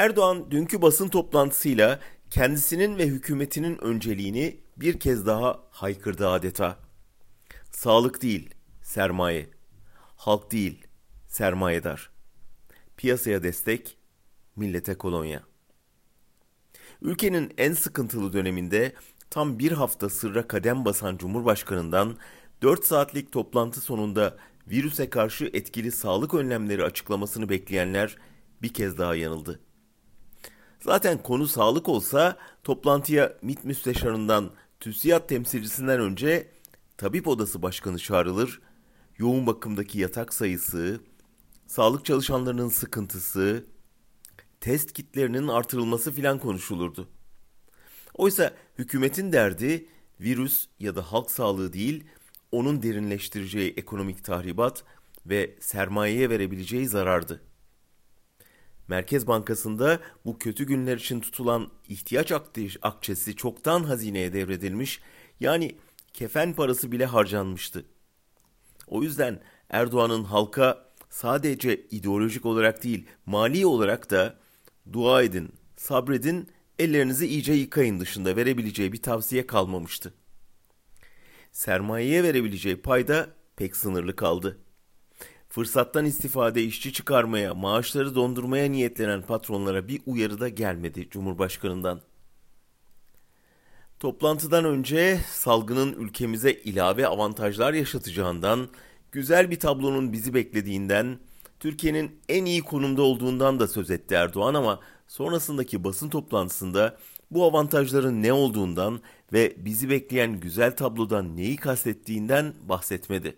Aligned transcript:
Erdoğan 0.00 0.50
dünkü 0.50 0.82
basın 0.82 1.08
toplantısıyla 1.08 2.00
kendisinin 2.30 2.98
ve 2.98 3.06
hükümetinin 3.06 3.78
önceliğini 3.84 4.60
bir 4.76 5.00
kez 5.00 5.26
daha 5.26 5.60
haykırdı 5.70 6.28
adeta. 6.28 6.78
Sağlık 7.70 8.22
değil, 8.22 8.54
sermaye. 8.82 9.50
Halk 10.16 10.52
değil, 10.52 10.86
sermayedar. 11.28 12.10
Piyasaya 12.96 13.42
destek, 13.42 13.96
millete 14.56 14.94
kolonya. 14.94 15.42
Ülkenin 17.02 17.54
en 17.58 17.72
sıkıntılı 17.72 18.32
döneminde 18.32 18.92
tam 19.30 19.58
bir 19.58 19.72
hafta 19.72 20.08
sırra 20.08 20.48
kadem 20.48 20.84
basan 20.84 21.16
Cumhurbaşkanı'ndan 21.16 22.16
4 22.62 22.84
saatlik 22.84 23.32
toplantı 23.32 23.80
sonunda 23.80 24.36
virüse 24.66 25.10
karşı 25.10 25.50
etkili 25.52 25.92
sağlık 25.92 26.34
önlemleri 26.34 26.84
açıklamasını 26.84 27.48
bekleyenler 27.48 28.16
bir 28.62 28.74
kez 28.74 28.98
daha 28.98 29.14
yanıldı. 29.14 29.60
Zaten 30.80 31.22
konu 31.22 31.48
sağlık 31.48 31.88
olsa 31.88 32.36
toplantıya 32.64 33.38
MİT 33.42 33.64
müsteşarından 33.64 34.50
TÜSİAD 34.80 35.28
temsilcisinden 35.28 36.00
önce 36.00 36.50
tabip 36.96 37.28
odası 37.28 37.62
başkanı 37.62 37.98
çağrılır, 37.98 38.60
yoğun 39.18 39.46
bakımdaki 39.46 39.98
yatak 39.98 40.34
sayısı, 40.34 41.00
sağlık 41.66 42.04
çalışanlarının 42.04 42.68
sıkıntısı, 42.68 43.66
test 44.60 44.92
kitlerinin 44.92 45.48
artırılması 45.48 46.12
filan 46.12 46.38
konuşulurdu. 46.38 47.08
Oysa 48.14 48.54
hükümetin 48.78 49.32
derdi 49.32 49.88
virüs 50.20 50.66
ya 50.78 50.96
da 50.96 51.12
halk 51.12 51.30
sağlığı 51.30 51.72
değil, 51.72 52.04
onun 52.52 52.82
derinleştireceği 52.82 53.74
ekonomik 53.76 54.24
tahribat 54.24 54.84
ve 55.26 55.56
sermayeye 55.60 56.30
verebileceği 56.30 56.88
zarardı. 56.88 57.49
Merkez 58.90 59.26
Bankası'nda 59.26 60.00
bu 60.24 60.38
kötü 60.38 60.66
günler 60.66 60.96
için 60.96 61.20
tutulan 61.20 61.70
ihtiyaç 61.88 62.32
akçesi 62.82 63.36
çoktan 63.36 63.84
hazineye 63.84 64.32
devredilmiş, 64.32 65.00
yani 65.40 65.76
kefen 66.12 66.54
parası 66.54 66.92
bile 66.92 67.06
harcanmıştı. 67.06 67.84
O 68.86 69.02
yüzden 69.02 69.40
Erdoğan'ın 69.68 70.24
halka 70.24 70.90
sadece 71.10 71.86
ideolojik 71.90 72.46
olarak 72.46 72.84
değil, 72.84 73.06
mali 73.26 73.66
olarak 73.66 74.10
da 74.10 74.38
dua 74.92 75.22
edin, 75.22 75.52
sabredin, 75.76 76.48
ellerinizi 76.78 77.26
iyice 77.26 77.52
yıkayın 77.52 78.00
dışında 78.00 78.36
verebileceği 78.36 78.92
bir 78.92 79.02
tavsiye 79.02 79.46
kalmamıştı. 79.46 80.14
Sermayeye 81.52 82.22
verebileceği 82.22 82.76
payda 82.76 83.28
pek 83.56 83.76
sınırlı 83.76 84.16
kaldı. 84.16 84.58
Fırsattan 85.50 86.04
istifade 86.04 86.62
işçi 86.62 86.92
çıkarmaya, 86.92 87.54
maaşları 87.54 88.14
dondurmaya 88.14 88.70
niyetlenen 88.70 89.22
patronlara 89.22 89.88
bir 89.88 90.00
uyarı 90.06 90.40
da 90.40 90.48
gelmedi 90.48 91.08
Cumhurbaşkanı'ndan. 91.10 92.00
Toplantıdan 94.00 94.64
önce 94.64 95.20
salgının 95.30 95.92
ülkemize 95.92 96.52
ilave 96.52 97.06
avantajlar 97.06 97.72
yaşatacağından, 97.72 98.68
güzel 99.12 99.50
bir 99.50 99.60
tablonun 99.60 100.12
bizi 100.12 100.34
beklediğinden, 100.34 101.18
Türkiye'nin 101.60 102.20
en 102.28 102.44
iyi 102.44 102.60
konumda 102.60 103.02
olduğundan 103.02 103.60
da 103.60 103.68
söz 103.68 103.90
etti 103.90 104.14
Erdoğan 104.14 104.54
ama 104.54 104.80
sonrasındaki 105.08 105.84
basın 105.84 106.08
toplantısında 106.08 106.98
bu 107.30 107.44
avantajların 107.44 108.22
ne 108.22 108.32
olduğundan 108.32 109.00
ve 109.32 109.54
bizi 109.56 109.90
bekleyen 109.90 110.40
güzel 110.40 110.76
tablodan 110.76 111.36
neyi 111.36 111.56
kastettiğinden 111.56 112.54
bahsetmedi. 112.68 113.36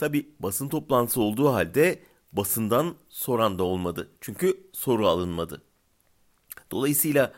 Tabi 0.00 0.28
basın 0.40 0.68
toplantısı 0.68 1.20
olduğu 1.20 1.52
halde 1.52 2.02
basından 2.32 2.94
soran 3.08 3.58
da 3.58 3.64
olmadı. 3.64 4.10
Çünkü 4.20 4.60
soru 4.72 5.08
alınmadı. 5.08 5.62
Dolayısıyla 6.70 7.32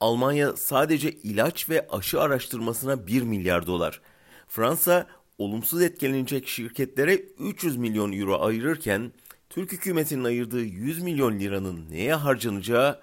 Almanya 0.00 0.56
sadece 0.56 1.12
ilaç 1.12 1.68
ve 1.68 1.88
aşı 1.88 2.20
araştırmasına 2.20 3.06
1 3.06 3.22
milyar 3.22 3.66
dolar. 3.66 4.00
Fransa 4.46 5.06
olumsuz 5.38 5.82
etkilenecek 5.82 6.48
şirketlere 6.48 7.14
300 7.14 7.76
milyon 7.76 8.12
euro 8.12 8.42
ayırırken 8.42 9.12
Türk 9.50 9.72
hükümetinin 9.72 10.24
ayırdığı 10.24 10.64
100 10.64 11.02
milyon 11.02 11.40
liranın 11.40 11.90
neye 11.90 12.14
harcanacağı 12.14 13.00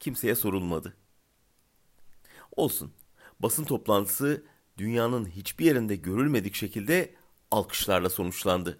kimseye 0.00 0.34
sorulmadı. 0.34 0.96
Olsun. 2.56 2.92
Basın 3.40 3.64
toplantısı 3.64 4.42
dünyanın 4.78 5.26
hiçbir 5.26 5.64
yerinde 5.64 5.96
görülmedik 5.96 6.54
şekilde 6.54 7.21
alkışlarla 7.52 8.10
sonuçlandı. 8.10 8.78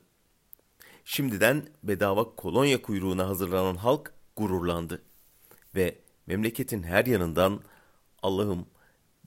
Şimdiden 1.05 1.67
bedava 1.83 2.37
kolonya 2.37 2.83
kuyruğuna 2.83 3.29
hazırlanan 3.29 3.77
halk 3.77 4.15
gururlandı 4.37 5.03
ve 5.75 5.99
memleketin 6.27 6.83
her 6.83 7.07
yanından 7.07 7.61
Allah'ım 8.23 8.67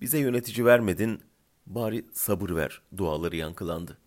bize 0.02 0.20
yönetici 0.20 0.66
vermedin 0.66 1.22
bari 1.68 2.06
sabır 2.14 2.50
ver 2.50 2.82
duaları 2.98 3.36
yankılandı. 3.36 3.98